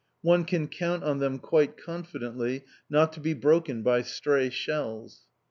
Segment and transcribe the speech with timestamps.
[0.23, 5.27] One can count on them quite confidently not to be broken by stray shells.